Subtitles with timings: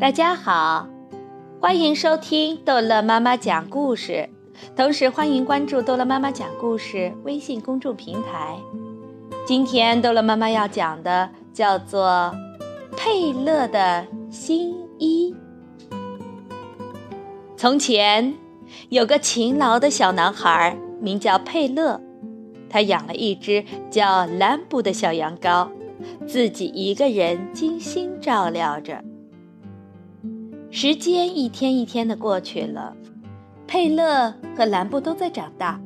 [0.00, 0.88] 大家好，
[1.60, 4.30] 欢迎收听逗乐妈妈讲故事，
[4.74, 8.56] 同时欢迎关注逗乐妈妈讲故事微信公众平台。
[9.46, 12.34] 今天逗乐妈妈要讲的叫做
[12.96, 15.36] 《佩勒的新衣》。
[17.58, 18.34] 从前
[18.88, 22.00] 有个勤劳的小男孩，名叫佩勒，
[22.70, 25.68] 他养了一只叫兰布的小羊羔，
[26.26, 29.04] 自己一个人精心照料着。
[30.72, 32.94] 时间一天一天的过去了，
[33.66, 35.80] 佩勒和兰布都在长大，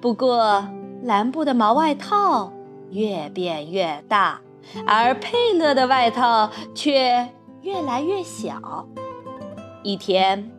[0.00, 0.68] 不过
[1.02, 2.52] 兰布的毛外套
[2.90, 4.40] 越变越大，
[4.86, 7.26] 而佩勒的外套却
[7.62, 8.86] 越来越小。
[9.82, 10.50] 一天，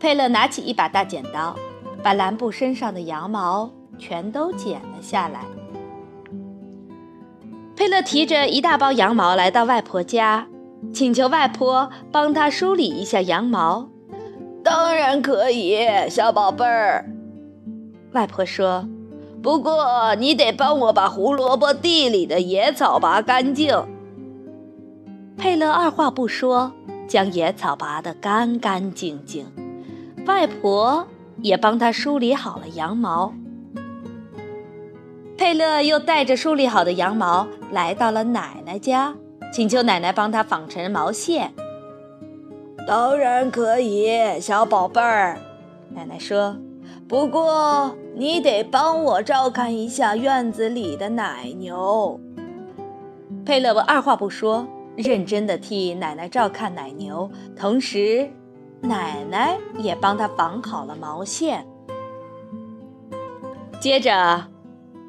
[0.00, 1.54] 佩勒拿起一把大剪刀，
[2.02, 5.44] 把兰布身上的羊毛全都剪了下来。
[7.76, 10.48] 佩勒提着一大包羊毛来到外婆家。
[10.92, 13.88] 请求外婆帮他梳理一下羊毛，
[14.64, 15.78] 当然可以，
[16.08, 17.08] 小宝贝儿。
[18.12, 18.88] 外婆说
[19.40, 23.74] ：“不过你得帮我把胡萝卜地里的野草拔干净。”
[25.38, 26.72] 佩勒二话不说，
[27.06, 29.46] 将野草拔得干干净净。
[30.26, 31.06] 外婆
[31.40, 33.32] 也帮他梳理好了羊毛。
[35.38, 39.14] 佩勒又带着梳理好的羊毛来到了奶奶家。
[39.52, 41.52] 请求奶奶帮他纺成毛线。
[42.86, 45.38] 当然可以，小宝贝儿。
[45.90, 46.56] 奶奶说
[47.08, 52.18] ：“不过你得帮我照看一下院子里的奶牛。”
[53.44, 58.30] 佩勒文二话不说，认真地替奶奶照看奶牛，同时，
[58.80, 61.66] 奶奶也帮他绑好了毛线。
[63.80, 64.44] 接着，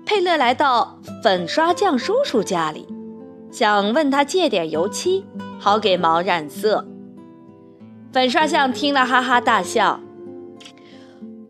[0.06, 2.88] 佩勒来到粉刷匠叔叔家里。
[3.52, 5.26] 想问他借点油漆，
[5.60, 6.88] 好给毛染色。
[8.14, 10.00] 粉刷匠听了哈哈大笑：“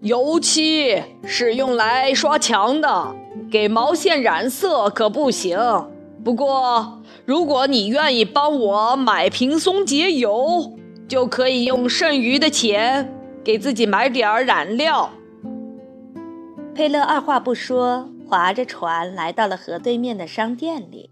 [0.02, 3.16] 油漆是用来刷墙的，
[3.52, 5.60] 给毛线染色可不行。
[6.24, 10.74] 不过，如果你愿意帮我买瓶松节油，
[11.08, 13.14] 就可以用剩余的钱
[13.44, 15.12] 给自己买点染料。”
[16.74, 21.11] 佩勒二话不说，划着船来到了河对面的商店里。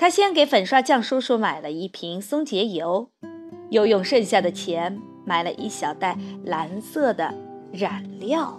[0.00, 3.10] 他先给粉刷匠叔叔买了一瓶松节油，
[3.68, 7.34] 又用剩下的钱买了一小袋蓝色的
[7.70, 8.58] 染料。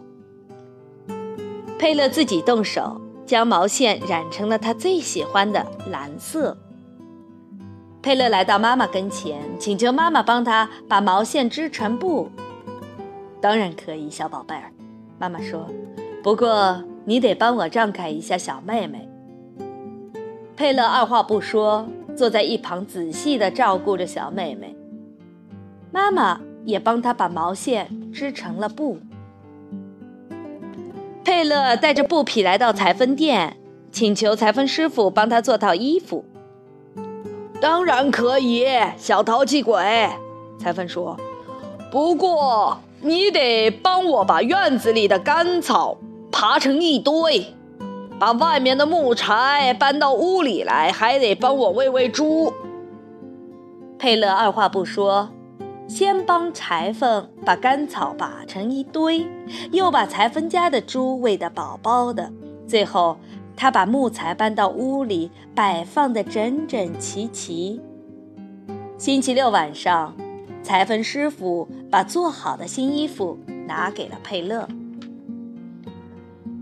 [1.80, 6.56] 佩勒自己动手将毛线染成了他最喜欢的蓝色。
[8.03, 12.30] 佩勒来到妈妈跟前，请求妈妈帮他把毛线织成布。
[13.41, 14.72] 当然可以，小宝贝儿，
[15.18, 15.68] 妈妈说。
[16.22, 19.09] 不过你得帮我照看一下小妹妹。
[20.62, 24.76] 佩勒二话不说，坐在一旁仔细地照顾着小妹妹。
[25.92, 29.00] 妈妈也帮她把毛线织成了布。
[31.24, 33.58] 佩勒带着布匹来到裁缝店，
[33.92, 36.24] 请求裁缝师傅帮他做套衣服。
[37.60, 38.64] 当然可以，
[38.98, 40.12] 小淘气鬼，
[40.60, 41.18] 裁缝说。
[41.92, 45.98] 不过你得帮我把院子里的干草
[46.32, 47.56] 爬成一堆。
[48.22, 52.54] 把外面的木柴搬到屋里来，还得帮我喂喂猪。
[53.98, 55.32] 佩勒二话不说，
[55.88, 59.28] 先帮裁缝把干草拔成一堆，
[59.72, 62.31] 又把裁缝家的猪喂得饱饱的。
[62.68, 63.18] 最后，
[63.56, 67.81] 他把木材搬到屋里，摆放得整整齐齐。
[69.00, 70.16] 星期六晚上，
[70.62, 74.68] 裁缝师傅把做好的新衣服拿给了佩勒。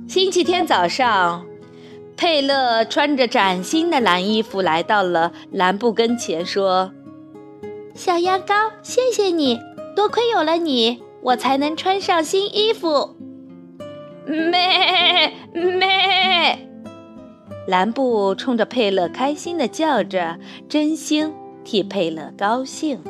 [0.07, 1.48] 星期天早上。
[2.19, 6.91] 佩勒穿着崭新的蓝衣服来到了蓝布跟前，说
[7.95, 9.57] ：“小羊羔，谢谢你，
[9.95, 13.15] 多亏有了你，我才能穿上新衣服。”
[14.27, 16.67] 咩咩，
[17.65, 20.37] 蓝布冲着佩勒开心的叫着，
[20.67, 23.01] 真心替佩勒高兴。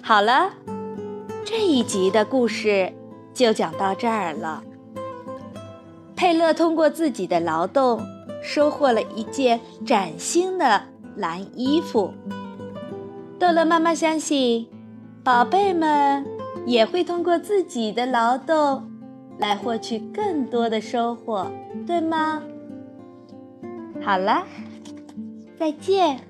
[0.00, 0.52] 好了，
[1.44, 2.90] 这一集的故事
[3.34, 4.62] 就讲到这儿了。
[6.16, 8.00] 佩勒通过自己的劳动，
[8.42, 10.82] 收获了一件崭新的
[11.14, 12.12] 蓝衣服。
[13.38, 14.66] 豆乐妈妈相信，
[15.22, 16.24] 宝贝们
[16.64, 18.90] 也会通过自己的劳动，
[19.38, 21.46] 来获取更多的收获，
[21.86, 22.42] 对吗？
[24.02, 24.42] 好了，
[25.58, 26.25] 再见。